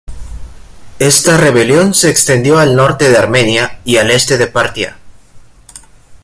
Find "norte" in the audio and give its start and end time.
2.75-3.07